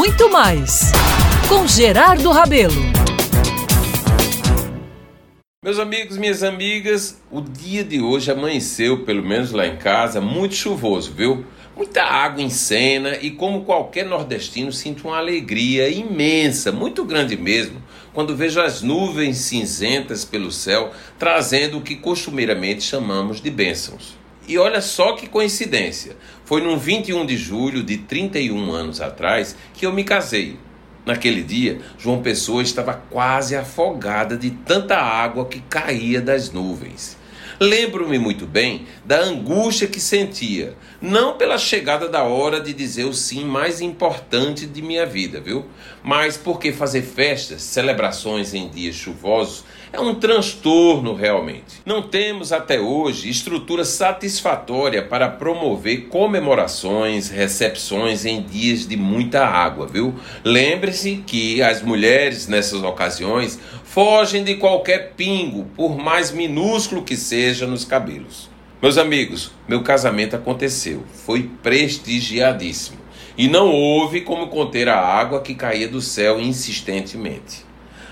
muito 0.00 0.30
mais 0.30 0.92
com 1.46 1.66
Gerardo 1.66 2.30
Rabelo. 2.30 2.72
Meus 5.62 5.78
amigos, 5.78 6.16
minhas 6.16 6.42
amigas, 6.42 7.20
o 7.30 7.42
dia 7.42 7.84
de 7.84 8.00
hoje 8.00 8.30
amanheceu, 8.30 9.04
pelo 9.04 9.22
menos 9.22 9.52
lá 9.52 9.66
em 9.66 9.76
casa, 9.76 10.18
muito 10.18 10.54
chuvoso, 10.54 11.12
viu? 11.12 11.44
Muita 11.76 12.02
água 12.02 12.42
em 12.42 12.48
cena 12.48 13.18
e, 13.20 13.30
como 13.30 13.66
qualquer 13.66 14.06
nordestino, 14.06 14.72
sinto 14.72 15.06
uma 15.06 15.18
alegria 15.18 15.90
imensa, 15.90 16.72
muito 16.72 17.04
grande 17.04 17.36
mesmo, 17.36 17.82
quando 18.14 18.34
vejo 18.34 18.58
as 18.58 18.80
nuvens 18.80 19.36
cinzentas 19.36 20.24
pelo 20.24 20.50
céu 20.50 20.92
trazendo 21.18 21.76
o 21.76 21.82
que 21.82 21.96
costumeiramente 21.96 22.82
chamamos 22.82 23.38
de 23.38 23.50
bênçãos. 23.50 24.18
E 24.50 24.58
olha 24.58 24.80
só 24.80 25.12
que 25.12 25.28
coincidência, 25.28 26.16
foi 26.44 26.60
no 26.60 26.76
21 26.76 27.24
de 27.24 27.36
julho 27.36 27.84
de 27.84 27.98
31 27.98 28.72
anos 28.72 29.00
atrás 29.00 29.54
que 29.72 29.86
eu 29.86 29.92
me 29.92 30.02
casei. 30.02 30.58
Naquele 31.06 31.40
dia, 31.40 31.78
João 31.96 32.20
Pessoa 32.20 32.60
estava 32.60 32.94
quase 32.94 33.54
afogada 33.54 34.36
de 34.36 34.50
tanta 34.50 34.96
água 34.96 35.44
que 35.44 35.60
caía 35.60 36.20
das 36.20 36.50
nuvens. 36.50 37.16
Lembro-me 37.62 38.18
muito 38.18 38.46
bem 38.46 38.86
da 39.04 39.20
angústia 39.20 39.86
que 39.86 40.00
sentia, 40.00 40.74
não 40.98 41.36
pela 41.36 41.58
chegada 41.58 42.08
da 42.08 42.22
hora 42.22 42.58
de 42.58 42.72
dizer 42.72 43.04
o 43.04 43.12
sim 43.12 43.44
mais 43.44 43.82
importante 43.82 44.64
de 44.64 44.80
minha 44.80 45.04
vida, 45.04 45.42
viu? 45.42 45.66
Mas 46.02 46.38
porque 46.38 46.72
fazer 46.72 47.02
festas, 47.02 47.60
celebrações 47.60 48.54
em 48.54 48.66
dias 48.70 48.94
chuvosos 48.94 49.62
é 49.92 50.00
um 50.00 50.14
transtorno 50.14 51.14
realmente. 51.14 51.82
Não 51.84 52.00
temos 52.00 52.50
até 52.50 52.80
hoje 52.80 53.28
estrutura 53.28 53.84
satisfatória 53.84 55.02
para 55.02 55.28
promover 55.28 56.06
comemorações, 56.06 57.28
recepções 57.28 58.24
em 58.24 58.40
dias 58.40 58.86
de 58.86 58.96
muita 58.96 59.44
água, 59.44 59.86
viu? 59.86 60.14
Lembre-se 60.42 61.22
que 61.26 61.60
as 61.60 61.82
mulheres 61.82 62.46
nessas 62.46 62.82
ocasiões 62.82 63.58
fogem 63.84 64.44
de 64.44 64.54
qualquer 64.54 65.14
pingo, 65.16 65.66
por 65.74 65.98
mais 65.98 66.30
minúsculo 66.30 67.02
que 67.02 67.16
seja 67.50 67.66
nos 67.66 67.84
cabelos. 67.84 68.48
Meus 68.80 68.96
amigos, 68.96 69.50
meu 69.68 69.82
casamento 69.82 70.36
aconteceu, 70.36 71.02
foi 71.26 71.50
prestigiadíssimo 71.62 72.98
e 73.36 73.48
não 73.48 73.72
houve 73.72 74.20
como 74.20 74.46
conter 74.46 74.88
a 74.88 74.98
água 74.98 75.42
que 75.42 75.54
caía 75.54 75.88
do 75.88 76.00
céu 76.00 76.40
insistentemente. 76.40 77.64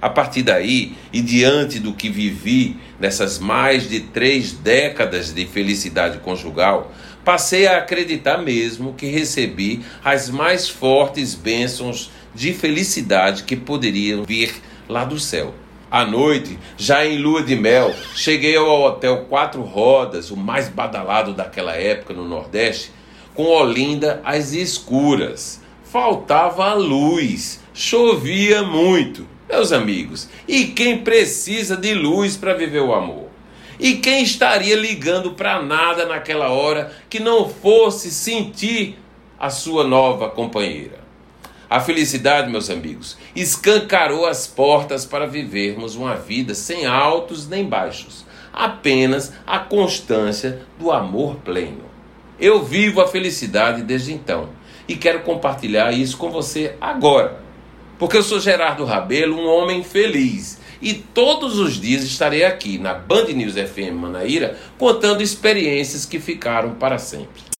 A 0.00 0.10
partir 0.10 0.42
daí, 0.42 0.94
e 1.12 1.22
diante 1.22 1.78
do 1.78 1.94
que 1.94 2.10
vivi 2.10 2.76
nessas 3.00 3.38
mais 3.38 3.88
de 3.88 4.00
três 4.00 4.52
décadas 4.52 5.32
de 5.32 5.46
felicidade 5.46 6.18
conjugal, 6.18 6.92
passei 7.24 7.66
a 7.66 7.78
acreditar 7.78 8.36
mesmo 8.36 8.94
que 8.94 9.06
recebi 9.06 9.80
as 10.04 10.28
mais 10.28 10.68
fortes 10.68 11.34
bênçãos 11.34 12.10
de 12.34 12.52
felicidade 12.52 13.44
que 13.44 13.56
poderiam 13.56 14.24
vir 14.24 14.54
lá 14.88 15.04
do 15.04 15.18
céu. 15.18 15.54
À 15.92 16.06
noite, 16.06 16.58
já 16.78 17.04
em 17.04 17.18
lua 17.18 17.42
de 17.42 17.54
mel, 17.54 17.94
cheguei 18.14 18.56
ao 18.56 18.80
hotel 18.80 19.26
Quatro 19.28 19.60
Rodas, 19.60 20.30
o 20.30 20.36
mais 20.38 20.66
badalado 20.66 21.34
daquela 21.34 21.76
época 21.76 22.14
no 22.14 22.26
Nordeste, 22.26 22.90
com 23.34 23.44
Olinda 23.44 24.18
às 24.24 24.54
escuras. 24.54 25.60
Faltava 25.84 26.72
luz, 26.72 27.60
chovia 27.74 28.62
muito. 28.62 29.28
Meus 29.46 29.70
amigos, 29.70 30.30
e 30.48 30.64
quem 30.68 30.96
precisa 31.04 31.76
de 31.76 31.92
luz 31.92 32.38
para 32.38 32.54
viver 32.54 32.80
o 32.80 32.94
amor? 32.94 33.28
E 33.78 33.96
quem 33.96 34.22
estaria 34.22 34.74
ligando 34.74 35.32
para 35.32 35.60
nada 35.60 36.06
naquela 36.06 36.48
hora 36.48 36.90
que 37.10 37.20
não 37.20 37.46
fosse 37.50 38.10
sentir 38.10 38.98
a 39.38 39.50
sua 39.50 39.84
nova 39.84 40.30
companheira? 40.30 41.01
A 41.72 41.80
felicidade, 41.80 42.50
meus 42.50 42.68
amigos, 42.68 43.16
escancarou 43.34 44.26
as 44.26 44.46
portas 44.46 45.06
para 45.06 45.26
vivermos 45.26 45.96
uma 45.96 46.14
vida 46.14 46.54
sem 46.54 46.84
altos 46.84 47.48
nem 47.48 47.64
baixos, 47.64 48.26
apenas 48.52 49.32
a 49.46 49.58
constância 49.58 50.66
do 50.78 50.92
amor 50.92 51.36
pleno. 51.36 51.80
Eu 52.38 52.62
vivo 52.62 53.00
a 53.00 53.08
felicidade 53.08 53.82
desde 53.82 54.12
então 54.12 54.50
e 54.86 54.96
quero 54.96 55.20
compartilhar 55.20 55.92
isso 55.92 56.18
com 56.18 56.30
você 56.30 56.76
agora. 56.78 57.40
Porque 57.98 58.18
eu 58.18 58.22
sou 58.22 58.38
Gerardo 58.38 58.84
Rabelo, 58.84 59.34
um 59.34 59.48
homem 59.48 59.82
feliz. 59.82 60.60
E 60.82 60.92
todos 60.92 61.58
os 61.58 61.80
dias 61.80 62.02
estarei 62.02 62.44
aqui 62.44 62.76
na 62.76 62.92
Band 62.92 63.28
News 63.28 63.54
FM 63.54 63.94
Manaíra 63.94 64.58
contando 64.76 65.22
experiências 65.22 66.04
que 66.04 66.20
ficaram 66.20 66.74
para 66.74 66.98
sempre. 66.98 67.50